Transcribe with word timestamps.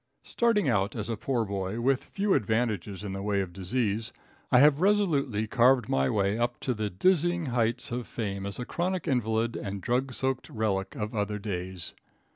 Starting 0.23 0.67
out 0.67 0.95
as 0.95 1.09
a 1.09 1.15
poor 1.15 1.45
boy, 1.45 1.79
with 1.79 2.03
few 2.03 2.33
advantages 2.33 3.03
in 3.03 3.13
the 3.13 3.21
way 3.21 3.39
of 3.39 3.53
disease, 3.53 4.11
I 4.51 4.57
have 4.57 4.81
resolutely 4.81 5.45
carved 5.45 5.87
my 5.89 6.09
way 6.09 6.39
up 6.39 6.59
to 6.61 6.73
the 6.73 6.89
dizzy 6.89 7.45
heights 7.45 7.91
of 7.91 8.07
fame 8.07 8.47
as 8.47 8.57
a 8.57 8.65
chronic 8.65 9.07
invalid 9.07 9.55
and 9.55 9.79
drug 9.79 10.15
soaked 10.15 10.49
relic 10.49 10.95
of 10.95 11.13
other 11.13 11.37
days. 11.37 11.93